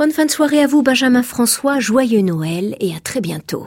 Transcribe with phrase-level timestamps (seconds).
[0.00, 1.78] Bonne fin de soirée à vous, Benjamin François.
[1.78, 3.66] Joyeux Noël et à très bientôt.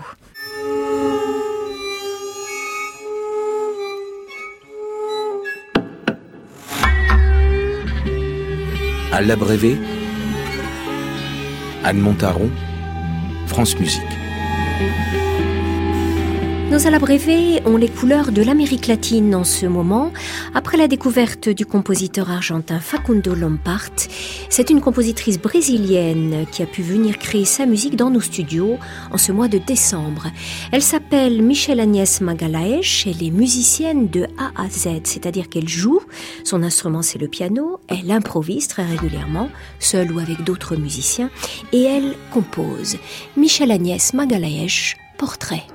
[9.11, 9.77] À l'abrévé,
[11.83, 12.50] Anne Montaron,
[13.46, 14.02] France Musique.
[16.74, 20.12] Nos alabrévés ont les couleurs de l'Amérique latine en ce moment.
[20.55, 23.92] Après la découverte du compositeur argentin Facundo Lompart,
[24.50, 28.80] c'est une compositrice brésilienne qui a pu venir créer sa musique dans nos studios
[29.12, 30.30] en ce mois de décembre.
[30.72, 36.02] Elle s'appelle Michelle Agnès Magalaesh, elle est musicienne de A à Z, c'est-à-dire qu'elle joue,
[36.44, 41.30] son instrument c'est le piano, elle improvise très régulièrement, seule ou avec d'autres musiciens,
[41.71, 42.98] et elle compose.
[43.38, 45.68] Michelle Agnès Magalaesh, portrait.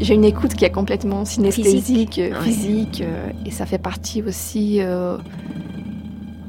[0.00, 4.80] J'ai une écoute qui est complètement synesthésique, physique, euh, euh, et ça fait partie aussi.
[4.80, 5.16] Euh,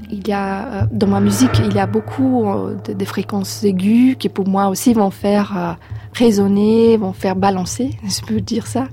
[0.10, 2.46] il y a dans ma musique, il y a beaucoup
[2.86, 5.78] de, de, fréquences aiguës qui pour moi aussi vont faire
[6.14, 8.90] résonner, vont faire balancer, je peux dire ça,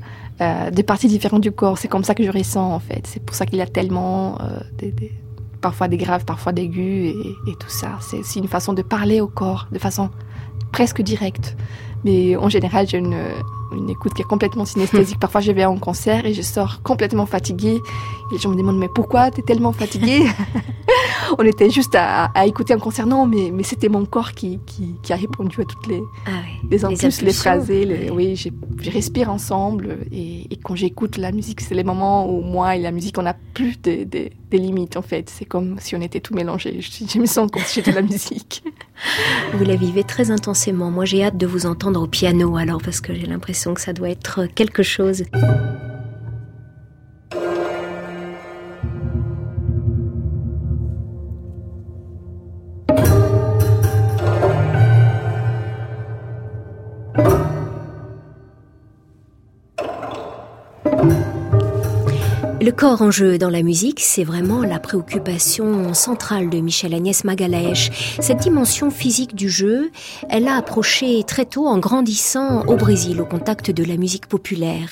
[0.70, 1.76] des parties différentes du corps.
[1.76, 3.04] C'est comme ça que je ressens en fait.
[3.04, 4.38] C'est pour ça qu'il y a tellement
[4.78, 5.10] des, des,
[5.60, 7.98] parfois des graves, parfois d'aigus et, et tout ça.
[8.00, 10.10] C'est aussi une façon de parler au corps, de façon
[10.70, 11.56] presque directe.
[12.04, 13.16] Mais en général, j'ai une
[13.72, 15.18] une écoute qui est complètement synesthésique.
[15.18, 17.80] Parfois, je vais en concert et je sors complètement fatiguée.
[18.30, 20.24] Et les gens me demandent, mais pourquoi tu es tellement fatiguée
[21.38, 23.06] On était juste à, écouter un concert.
[23.06, 26.30] Non, mais, mais c'était mon corps qui, qui, a répondu à toutes les, ah
[26.70, 27.70] les impulsions, les, phrases.
[28.12, 29.98] oui, je respire ensemble.
[30.12, 33.36] Et, quand j'écoute la musique, c'est les moments où moi et la musique, on n'a
[33.54, 35.30] plus de, des limites, en fait.
[35.30, 36.80] C'est comme si on était tout mélangé.
[36.80, 38.62] Je, je me sens comme si j'étais la musique.
[39.54, 40.90] Vous la vivez très intensément.
[40.90, 43.92] Moi, j'ai hâte de vous entendre au piano, alors, parce que j'ai l'impression que ça
[43.92, 45.24] doit être quelque chose.
[62.78, 67.90] Corps en jeu dans la musique, c'est vraiment la préoccupation centrale de Michel Agnès Magalaèche.
[68.20, 69.90] Cette dimension physique du jeu,
[70.30, 74.90] elle a approché très tôt en grandissant au Brésil, au contact de la musique populaire.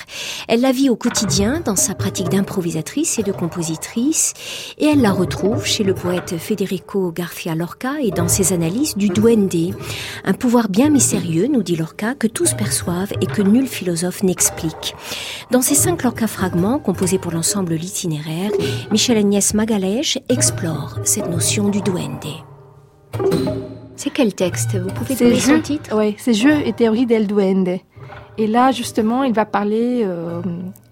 [0.49, 4.33] Elle la vit au quotidien dans sa pratique d'improvisatrice et de compositrice,
[4.77, 9.07] et elle la retrouve chez le poète Federico García Lorca et dans ses analyses du
[9.07, 9.77] duende.
[10.25, 14.93] Un pouvoir bien mystérieux, nous dit Lorca, que tous perçoivent et que nul philosophe n'explique.
[15.51, 18.51] Dans ces cinq Lorca fragments, composés pour l'ensemble l'itinéraire,
[18.91, 22.25] Michel Agnès Magalèche explore cette notion du duende.
[23.95, 24.75] C'est quel texte?
[24.75, 25.95] Vous pouvez donner son titre?
[25.95, 27.79] Oui, c'est Jeux et théorie del duende.
[28.37, 30.41] Et là, justement, il va parler euh,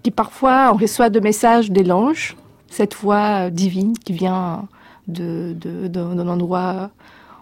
[0.02, 2.36] qui parfois on reçoit de messages des l'ange,
[2.68, 4.66] cette voix divine qui vient
[5.08, 5.54] de,
[5.88, 6.90] d'un endroit,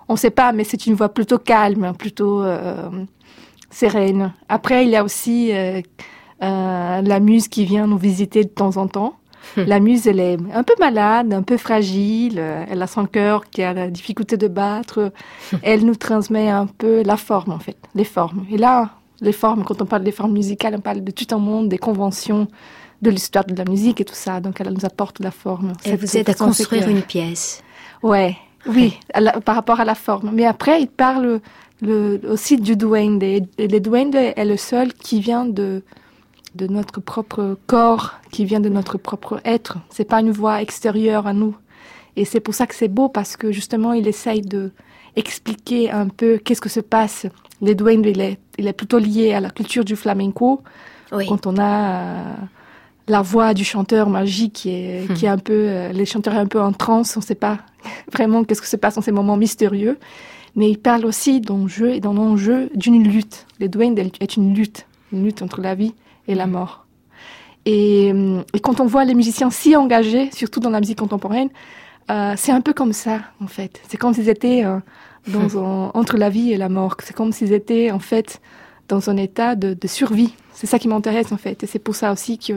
[0.08, 2.88] on ne sait pas, mais c'est une voix plutôt calme, plutôt euh,
[3.70, 4.32] sereine.
[4.48, 5.80] Après, il y a aussi euh,
[6.42, 9.14] euh, la muse qui vient nous visiter de temps en temps.
[9.56, 12.38] La muse, elle est un peu malade, un peu fragile.
[12.38, 15.12] Elle a son cœur qui a la difficulté de battre.
[15.62, 18.46] Elle nous transmet un peu la forme, en fait, les formes.
[18.50, 18.90] Et là,
[19.20, 21.78] les formes, quand on parle des formes musicales, on parle de tout un monde, des
[21.78, 22.48] conventions,
[23.02, 24.40] de l'histoire de la musique et tout ça.
[24.40, 25.72] Donc, elle nous apporte la forme.
[25.84, 27.62] Elle vous aide à construire une pièce.
[28.02, 28.98] Ouais, oui,
[29.44, 30.30] par rapport à la forme.
[30.32, 31.40] Mais après, il parle
[31.80, 33.22] le, aussi du duende.
[33.22, 35.82] Et le duende est le seul qui vient de
[36.54, 39.78] de notre propre corps, qui vient de notre propre être.
[39.90, 41.56] C'est pas une voix extérieure à nous.
[42.16, 44.70] Et c'est pour ça que c'est beau parce que justement, il essaye de
[45.16, 47.26] expliquer un peu qu'est-ce que se passe.
[47.60, 50.62] Les duendes, il est, il est plutôt lié à la culture du flamenco.
[51.10, 52.34] Quand on a euh,
[53.06, 55.14] la voix du chanteur magique qui est, hmm.
[55.14, 57.58] qui est un peu, euh, les chanteurs un peu en transe, on ne sait pas
[58.12, 59.98] vraiment qu'est-ce que se passe dans ces moments mystérieux.
[60.56, 63.46] Mais il parle aussi d'enjeu et dans l'enjeu d'une lutte.
[63.60, 65.94] Les duendes est une lutte, une lutte entre la vie
[66.28, 66.86] et la mort.
[67.66, 71.48] Et, et, quand on voit les musiciens si engagés, surtout dans la musique contemporaine,
[72.10, 73.80] euh, c'est un peu comme ça, en fait.
[73.88, 74.78] C'est comme s'ils étaient euh,
[75.28, 76.96] dans un, entre la vie et la mort.
[77.02, 78.42] C'est comme s'ils étaient, en fait,
[78.88, 80.34] dans un état de, de survie.
[80.52, 81.62] C'est ça qui m'intéresse, en fait.
[81.62, 82.54] Et c'est pour ça aussi que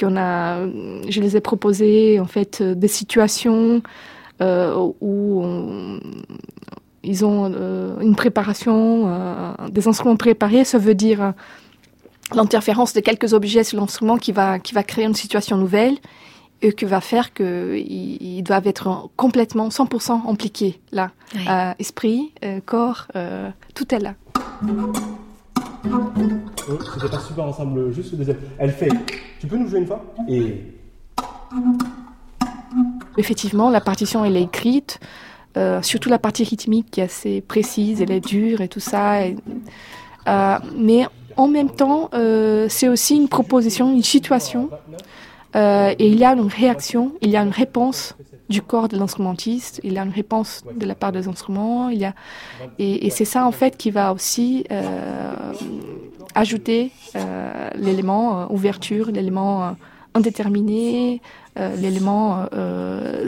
[0.00, 0.66] qu'on a,
[1.08, 3.82] je les ai proposé, en fait, des situations
[4.40, 6.00] euh, où on,
[7.04, 10.64] ils ont euh, une préparation, euh, des instruments préparés.
[10.64, 11.34] Ça veut dire
[12.34, 15.96] l'interférence de quelques objets sur l'instrument qui va, qui va créer une situation nouvelle.
[16.62, 21.10] et qui va faire qu'ils doivent être complètement 100% impliqués là.
[21.48, 24.14] Euh, esprit, euh, corps, euh, tout est là.
[24.64, 24.92] Oh,
[26.94, 28.38] C'était pas super ensemble, juste le deuxième.
[28.58, 28.90] Elle fait.
[29.40, 30.04] Tu peux nous jouer une fois?
[30.28, 30.62] Et.
[33.18, 35.00] Effectivement, la partition elle est écrite,
[35.82, 39.18] surtout la partie rythmique qui est assez précise, elle est dure et tout ça.
[40.76, 41.06] mais
[41.36, 42.10] en même temps,
[42.68, 44.70] c'est aussi une proposition, une situation
[45.54, 48.14] euh, et il y a une réaction, il y a une réponse
[48.48, 51.98] du corps de l'instrumentiste, il y a une réponse de la part des instruments, il
[51.98, 52.14] y a,
[52.78, 55.32] et, c'est ça en fait qui va aussi euh,
[56.34, 59.70] ajouter euh, l'élément euh, ouverture, l'élément euh,
[60.14, 61.20] indéterminé,
[61.58, 62.46] euh, l'élément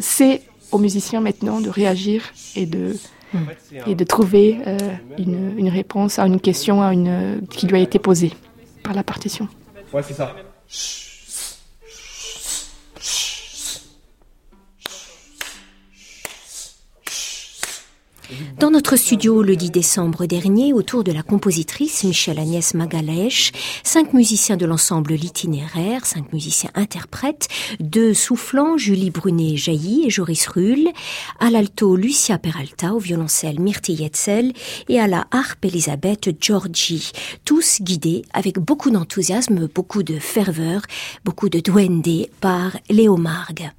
[0.01, 0.43] c'est
[0.73, 2.97] aux musiciens maintenant de réagir et de
[3.87, 4.59] et de trouver
[5.19, 8.33] une, une, réponse à une question à une, qui lui a été posée
[8.83, 9.49] par la partition.
[9.93, 10.35] Ouais, c'est ça.
[18.59, 24.13] Dans notre studio le 10 décembre dernier, autour de la compositrice Michel Agnès Magalèche, cinq
[24.13, 27.49] musiciens de l'ensemble L'itinéraire, cinq musiciens interprètes,
[27.81, 30.89] deux soufflants, Julie Brunet-Jailly et Joris Rull,
[31.39, 34.53] à l'alto Lucia Peralta, au violoncelle Myrtille Yetzel
[34.89, 37.13] et à la harpe Elisabeth Giorgi,
[37.45, 40.83] tous guidés avec beaucoup d'enthousiasme, beaucoup de ferveur,
[41.25, 43.71] beaucoup de duende par Léo Margue.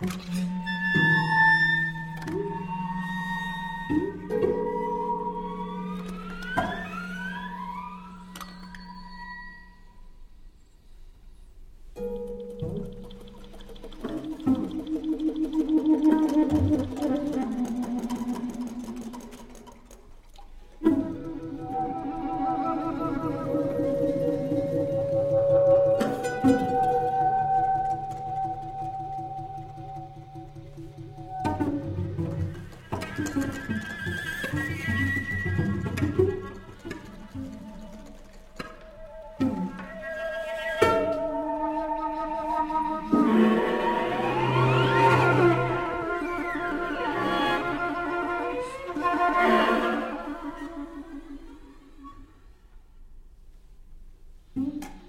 [0.00, 0.73] Música
[54.56, 55.03] Mm-hmm.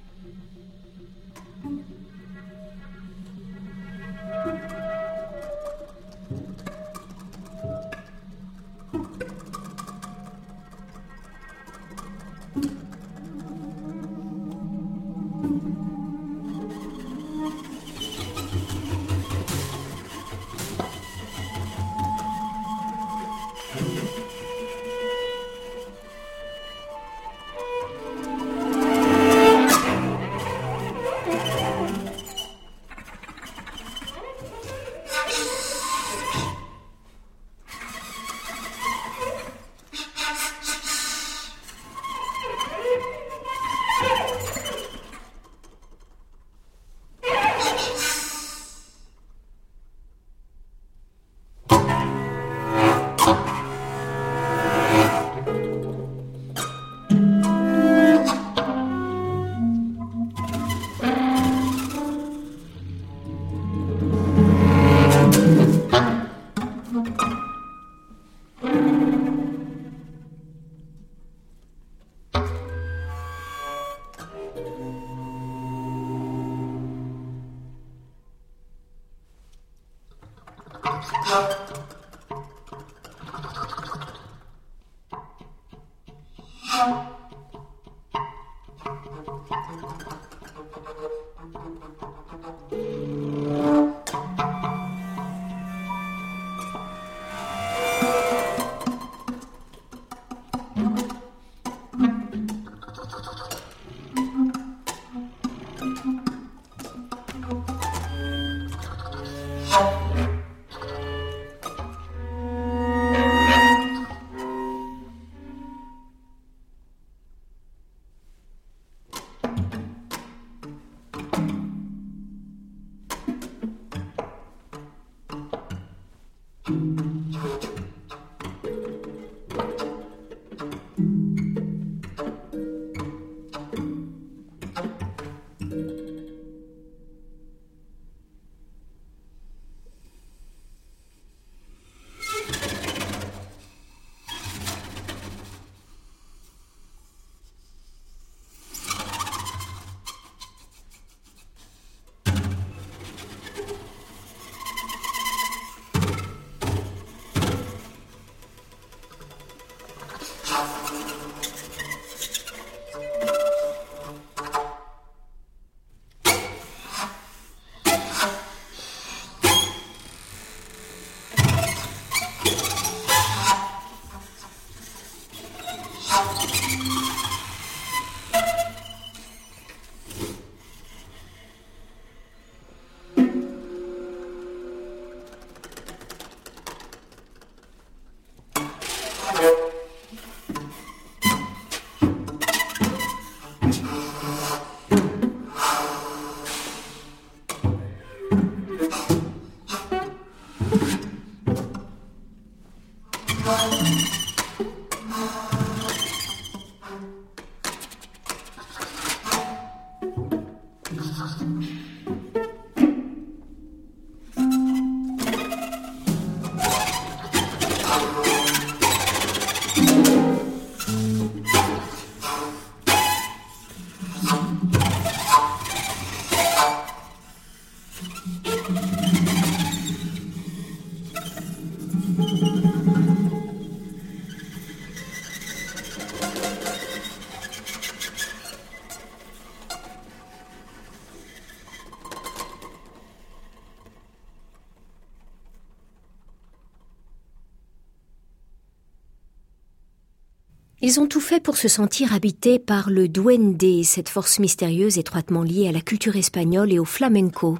[250.88, 255.42] Ils ont tout fait pour se sentir habités par le duende, cette force mystérieuse étroitement
[255.42, 257.58] liée à la culture espagnole et au flamenco.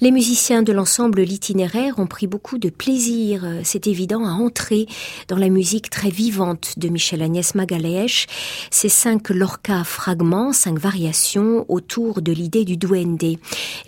[0.00, 4.86] Les musiciens de l'ensemble L'itinéraire ont pris beaucoup de plaisir, c'est évident, à entrer
[5.26, 8.26] dans la musique très vivante de Michel Agnès Magalhães.
[8.70, 13.36] Ces cinq Lorca fragments, cinq variations autour de l'idée du duende.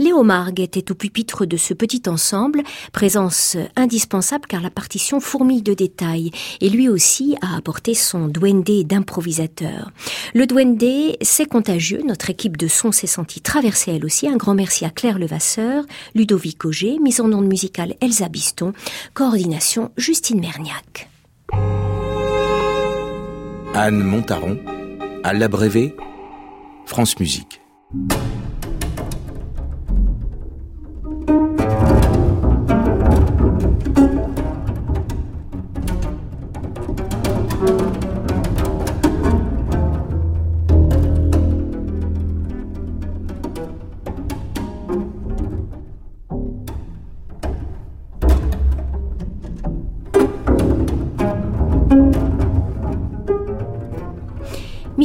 [0.00, 5.62] Léo Margue était au pupitre de ce petit ensemble, présence indispensable car la partition fourmille
[5.62, 9.90] de détails et lui aussi a apporté son duende d'improvisateur.
[10.34, 12.02] Le Duende, c'est contagieux.
[12.06, 14.28] Notre équipe de son s'est sentie traversée elle aussi.
[14.28, 18.72] Un grand merci à Claire Levasseur, Ludovic Auger, mise en onde musicale Elsa Biston,
[19.14, 21.08] coordination Justine Merniac.
[23.74, 24.58] Anne Montaron,
[25.24, 25.94] à l'abrévé,
[26.86, 27.60] France Musique.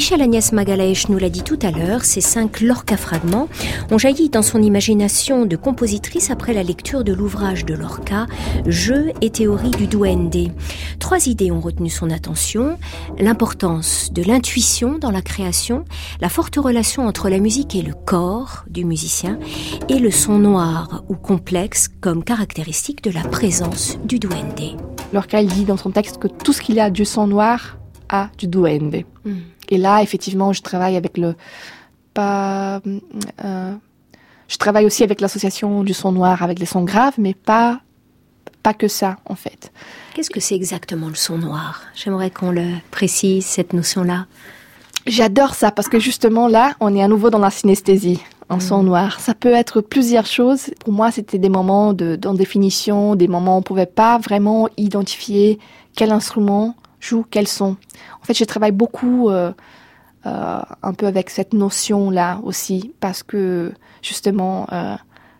[0.07, 3.49] Michel Agnès Magalaesh nous l'a dit tout à l'heure, ces cinq Lorca fragments
[3.91, 8.25] ont jailli dans son imagination de compositrice après la lecture de l'ouvrage de Lorca,
[8.65, 10.53] Jeux et théorie du duende.
[10.99, 12.79] Trois idées ont retenu son attention,
[13.19, 15.83] l'importance de l'intuition dans la création,
[16.21, 19.37] la forte relation entre la musique et le corps du musicien,
[19.89, 24.77] et le son noir ou complexe comme caractéristique de la présence du duende.
[25.11, 28.29] Lorca dit dans son texte que tout ce qu'il y a du son noir a
[28.37, 29.03] du duende.
[29.25, 29.33] Mm.
[29.69, 31.35] Et là, effectivement, je travaille avec le
[32.13, 32.81] pas.
[33.43, 33.73] Euh,
[34.47, 37.81] je travaille aussi avec l'association du son noir, avec les sons graves, mais pas
[38.63, 39.71] pas que ça, en fait.
[40.13, 41.83] Qu'est-ce que c'est exactement le son noir?
[41.95, 44.25] J'aimerais qu'on le précise cette notion-là.
[45.05, 48.19] J'adore ça parce que justement là, on est à nouveau dans la synesthésie
[48.49, 48.85] en son mm.
[48.85, 49.19] noir.
[49.19, 50.71] Ça peut être plusieurs choses.
[50.81, 54.67] Pour moi, c'était des moments de, en définition, des moments où on pouvait pas vraiment
[54.75, 55.59] identifier
[55.95, 57.77] quel instrument joue quel son.
[58.21, 59.51] En fait, je travaille beaucoup euh,
[60.25, 64.95] euh, un peu avec cette notion-là aussi, parce que justement, euh,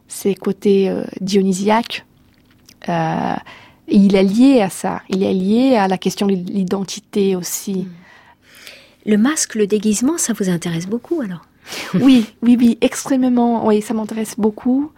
[0.08, 2.06] c'est côté dionysiaque.
[2.88, 7.74] il est lié à ça, il est lié à la question de l'identité aussi.
[7.74, 7.90] Hmm.
[9.06, 11.46] Le masque, le déguisement, ça vous intéresse beaucoup alors?
[11.94, 13.66] Oui, oui, oui, extrêmement.
[13.66, 14.92] Oui, ça m'intéresse beaucoup.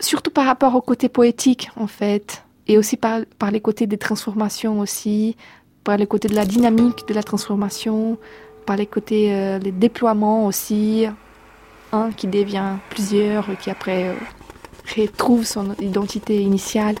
[0.00, 3.20] surtout par rapport au côté poétique, en fait et aussi par,
[3.50, 5.36] les côtés des transformations aussi,
[5.84, 8.18] par les côtés de la dynamique de la transformation,
[8.66, 11.06] par les côtés euh, des déploiements aussi,
[11.92, 14.14] un qui devient plusieurs, qui après euh,
[14.96, 16.96] retrouve son identité initiale.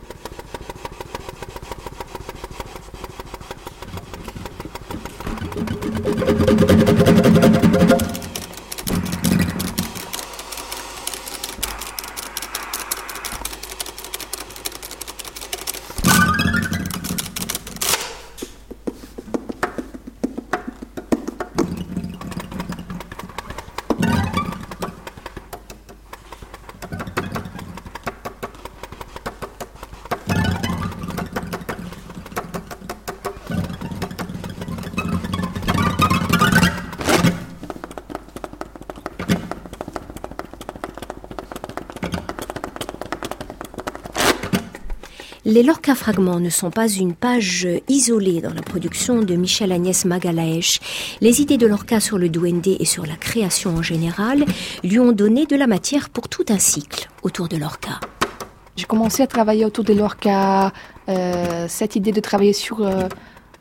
[45.52, 50.06] Les Lorca fragments ne sont pas une page isolée dans la production de Michel Agnès
[50.06, 50.80] Magalaesh.
[51.20, 54.46] Les idées de Lorca sur le duende et sur la création en général
[54.82, 58.00] lui ont donné de la matière pour tout un cycle autour de Lorca.
[58.76, 60.72] J'ai commencé à travailler autour de Lorca,
[61.10, 63.06] euh, cette idée de travailler sur euh,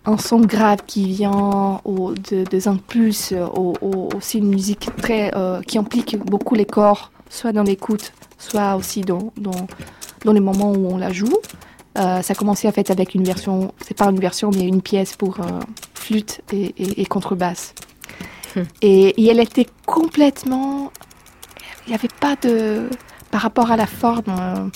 [0.06, 3.74] un son grave qui vient de, des impulses, au,
[4.16, 9.02] aussi une musique très, euh, qui implique beaucoup les corps, soit dans l'écoute, soit aussi
[9.02, 9.68] dans, dans,
[10.24, 11.36] dans les moments où on la joue.
[11.98, 14.82] Euh, ça a commencé en fait avec une version, c'est pas une version, mais une
[14.82, 15.60] pièce pour euh,
[15.94, 17.74] flûte et, contrebasse.
[18.56, 18.62] Hmm.
[18.82, 20.92] Et, elle était complètement,
[21.86, 22.90] il n'y avait pas de,
[23.30, 24.68] par rapport à la forme, euh,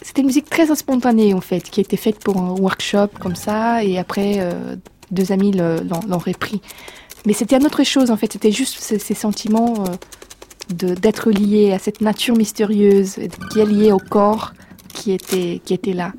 [0.00, 3.84] c'était une musique très spontanée en fait, qui était faite pour un workshop comme ça,
[3.84, 4.54] et après
[5.10, 6.60] deux amis l'ont repris.
[7.24, 9.84] Mais c'était une autre chose en fait, c'était juste ces, ces sentiments
[10.70, 13.16] d'être lié à cette nature mystérieuse
[13.50, 14.52] qui est liée au corps
[14.92, 16.12] qui était, qui était là.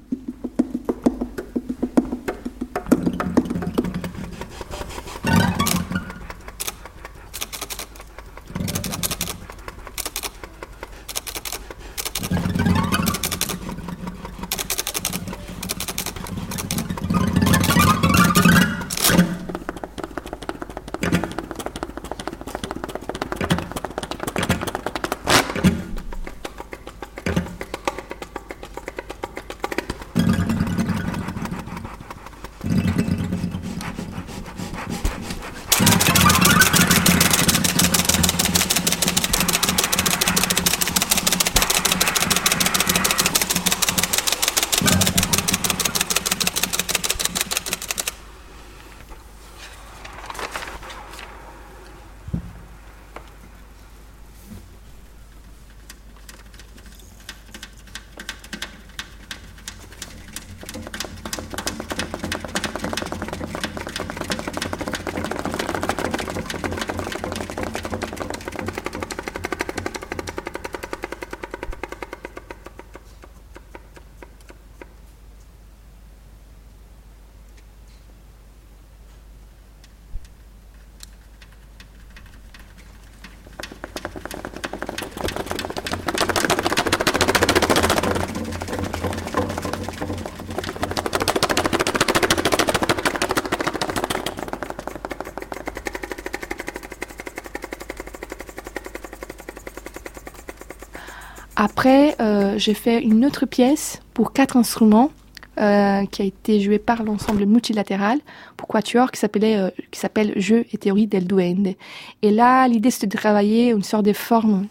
[101.56, 105.12] Après, euh, j'ai fait une autre pièce pour quatre instruments
[105.60, 108.20] euh, qui a été jouée par l'ensemble multilatéral
[108.58, 111.76] pour quatuor qui s'appelait euh, qui s'appelle Jeux et théorie del duende.
[112.24, 114.68] Et là, l'idée c'était de travailler une sorte de forme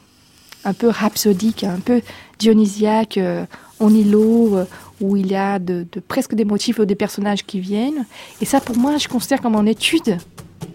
[0.65, 2.03] un peu rhapsodique, un peu
[2.39, 3.19] dionysiaque,
[3.81, 4.59] en îlot,
[5.01, 8.07] où il y a de, de presque des motifs ou des personnages qui viennent.
[8.41, 10.19] Et ça, pour moi, je considère comme en étude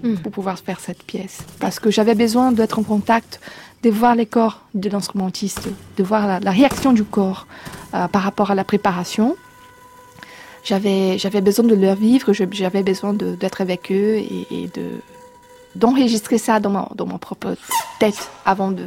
[0.08, 0.17] Mm.
[0.17, 1.39] pour pouvoir faire cette pièce.
[1.60, 3.39] Parce que j'avais besoin d'être en contact,
[3.84, 5.67] de voir les corps de l'instrumentiste,
[5.98, 7.48] de voir la, réaction du corps
[7.93, 9.36] euh, par rapport à la préparation.
[10.63, 15.00] J'avais, besoin de leur vivre, j'avais besoin d'être avec eux et, de,
[15.76, 17.56] d'enregistrer ça dans ma, dans propre
[18.00, 18.86] tête avant de...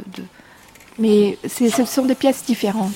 [0.99, 2.93] Mais ce sont des pièces différentes.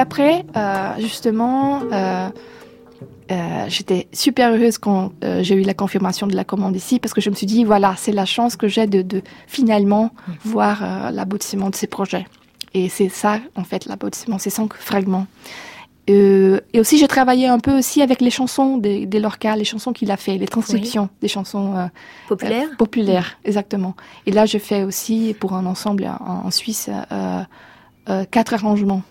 [0.00, 2.28] Après, euh, justement, euh,
[3.30, 7.14] euh, j'étais super heureuse quand euh, j'ai eu la confirmation de la commande ici parce
[7.14, 10.10] que je me suis dit, voilà, c'est la chance que j'ai de, de finalement
[10.44, 12.26] voir euh, l'aboutissement de ces projets.
[12.74, 15.26] Et c'est ça, en fait, l'aboutissement, ces cinq fragments.
[16.08, 19.92] Et aussi, j'ai travaillé un peu aussi avec les chansons des, des Lorca, les chansons
[19.92, 21.88] qu'il a fait, les transcriptions des chansons
[22.26, 23.94] Populaire euh, populaires, exactement.
[24.26, 26.90] Et là, je fais aussi pour un ensemble en, en Suisse
[28.32, 29.02] quatre arrangements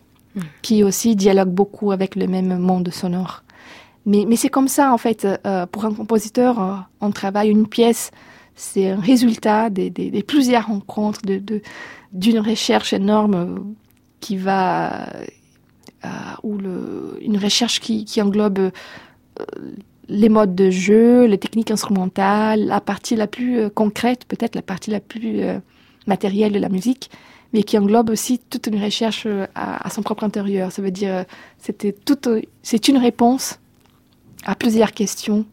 [0.61, 3.43] Qui aussi dialoguent beaucoup avec le même monde sonore.
[4.05, 8.11] Mais, c'est comme ça, en fait, euh, pour un compositeur, euh, on travaille une pièce,
[8.55, 11.21] c'est un résultat des, plusieurs rencontres,
[12.11, 13.59] d'une recherche énorme euh,
[14.19, 15.07] qui va,
[16.43, 16.57] ou
[17.21, 18.71] une recherche qui, englobe
[20.07, 24.89] les modes de jeu, les techniques instrumentales, la partie la plus concrète, peut-être la partie
[24.89, 25.41] la plus
[26.07, 27.11] matérielle de la musique,
[27.53, 30.71] mais qui englobe aussi toute une recherche euh, à, à son propre intérieur.
[30.71, 31.23] Ça veut dire, euh,
[31.57, 32.27] c'était toute,
[32.63, 33.59] c'est une réponse
[34.45, 35.45] à plusieurs questions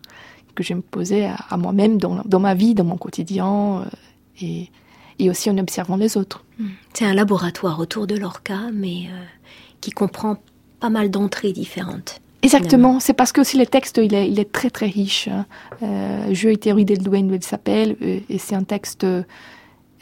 [0.55, 3.85] que je me posais à, à moi-même dans, dans ma vie, dans mon quotidien, euh,
[4.41, 4.71] et,
[5.19, 6.45] et aussi en observant les autres.
[6.95, 9.25] C'est un laboratoire autour de l'orca, mais euh,
[9.81, 10.37] qui comprend
[10.81, 12.21] pas mal d'entrées différentes.
[12.43, 15.29] Exactement, c'est parce que aussi le texte, il est, il est très très riche.
[15.29, 15.47] hein.
[15.83, 19.07] Euh, Jeu et théorie del duende il s'appelle, et c'est un texte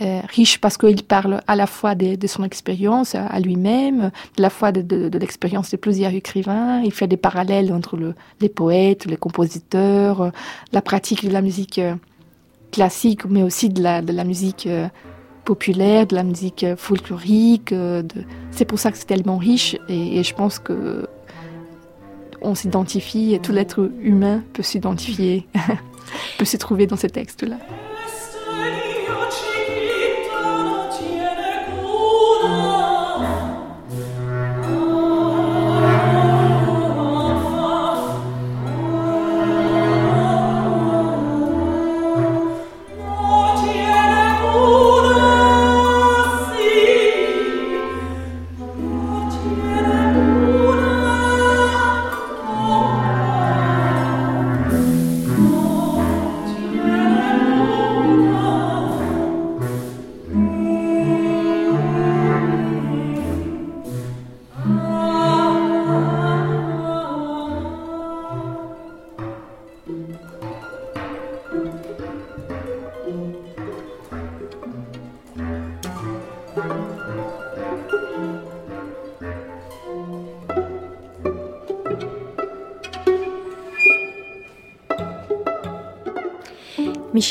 [0.00, 4.42] euh, riche parce qu'il parle à la fois de, son expérience à, à lui-même, de
[4.42, 6.80] la fois de, l'expérience de plusieurs écrivains.
[6.83, 10.30] Il fait des parallèles entre le, les poètes, les compositeurs, euh,
[10.72, 11.94] la pratique de la musique euh,
[12.72, 14.88] classique, mais aussi de la, musique euh,
[15.44, 17.72] populaire, de la musique folklorique.
[18.50, 21.07] C'est pour ça que c'est tellement riche et, je pense que
[22.42, 25.46] on s'identifie, tout l'être humain peut s'identifier,
[26.38, 27.57] peut se trouver dans ces textes-là.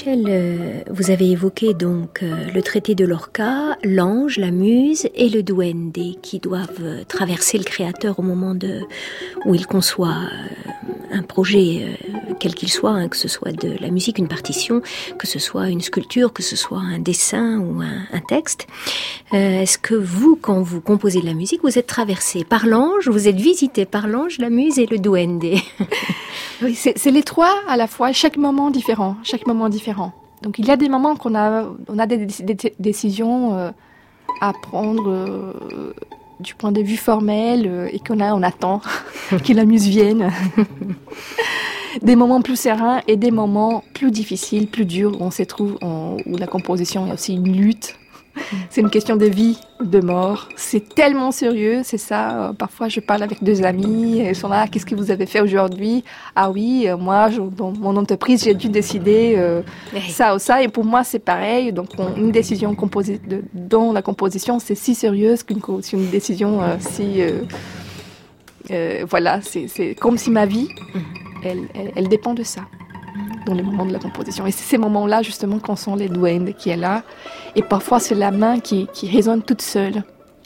[0.07, 5.43] Euh, vous avez évoqué donc euh, le traité de Lorca, l'ange, la muse et le
[5.43, 8.81] duende qui doivent euh, traverser le créateur au moment de,
[9.45, 10.17] où il conçoit
[11.11, 11.85] un projet,
[12.39, 14.81] quel qu'il soit, hein, que ce soit de la musique, une partition,
[15.17, 18.67] que ce soit une sculpture, que ce soit un dessin ou un, texte.
[19.31, 23.27] Est-ce que vous, quand vous composez de la musique, vous êtes traversé par l'ange, vous
[23.27, 25.43] êtes visité par l'ange, la muse et le duende?
[26.61, 30.13] Oui, c'est les trois à la fois, chaque moment différent, chaque moment différent.
[30.43, 32.27] Donc il y a des moments qu'on a, on a des,
[32.79, 33.71] décisions euh,
[34.41, 35.93] à prendre euh,
[36.39, 38.81] du point de vue formel euh, et qu'on a, on attend
[39.29, 40.31] que la muse vienne.
[42.01, 45.77] des moments plus sereins et des moments plus difficiles, plus durs, où on se trouve,
[45.81, 47.95] où la composition est aussi une lutte
[48.69, 50.49] c'est une question de vie, de mort.
[50.55, 52.49] C'est tellement sérieux, c'est ça.
[52.49, 55.41] Euh, parfois, je parle avec deux amis, ils sont là, qu'est-ce que vous avez fait
[55.41, 56.03] aujourd'hui?
[56.35, 59.61] Ah oui, euh, moi, dans mon entreprise, j'ai dû décider euh,
[60.09, 60.63] ça ou ça.
[60.63, 61.71] Et pour moi, c'est pareil.
[61.71, 65.61] Donc, une décision composée de, dans la composition, c'est si sérieuse qu'une
[65.93, 67.21] une décision si...
[69.07, 71.22] voilà, c'est comme si ma vie, mhm.
[71.43, 72.61] Elle dépend de ça
[73.45, 74.45] dans les moments de la composition.
[74.45, 77.03] Et c'est ces moments-là, justement, qu'on sent les duendes qui est là.
[77.55, 80.03] Et parfois, c'est la main qui, résonne toute seule.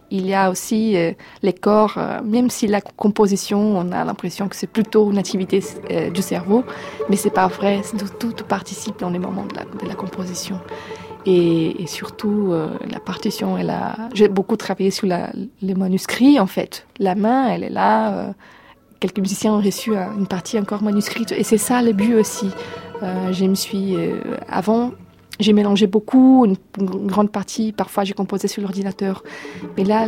[0.09, 1.11] Il y a aussi euh,
[1.43, 5.61] les corps, euh, même si la composition, on a l'impression que c'est plutôt une activité
[5.91, 6.63] euh, du cerveau,
[7.09, 7.81] mais c'est pas vrai.
[8.17, 10.61] Tout, participe dans les moments de la, composition.
[11.25, 12.53] Et, surtout,
[12.89, 13.97] la partition, elle a.
[14.13, 15.07] J'ai beaucoup travaillé sur
[15.61, 16.87] les manuscrits, en fait.
[16.99, 18.33] La main, elle est là
[18.99, 21.31] quelques musiciens ont reçu une partie encore manuscrite.
[21.31, 22.49] Et c'est ça le but aussi.
[23.03, 24.91] Euh, je me suis, euh, avant,
[25.39, 29.23] j'ai mélangé beaucoup, une, grande partie, parfois j'ai composé sur l'ordinateur.
[29.77, 30.07] Mais là,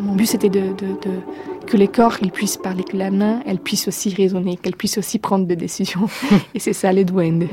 [0.00, 0.74] mon but c'était de,
[1.66, 4.98] que les corps ils puissent parler, que la main elle puisse aussi raisonner, qu'elle puisse
[4.98, 6.08] aussi prendre des décisions.
[6.54, 7.46] Et c'est ça les duendes.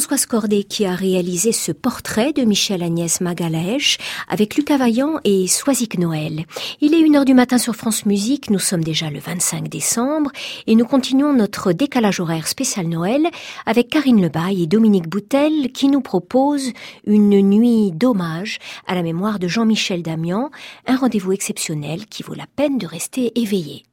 [0.00, 5.46] Françoise Cordet qui a réalisé ce portrait de Michel Agnès Magalaèche avec Lucas Vaillant et
[5.46, 6.46] Soisic Noël.
[6.80, 10.30] Il est une heure du matin sur France Musique, nous sommes déjà le 25 décembre
[10.66, 13.26] et nous continuons notre décalage horaire spécial Noël
[13.66, 16.72] avec Karine Lebaille et Dominique Boutel qui nous proposent
[17.04, 20.50] une nuit d'hommage à la mémoire de Jean-Michel Damian,
[20.86, 23.84] un rendez-vous exceptionnel qui vaut la peine de rester éveillé.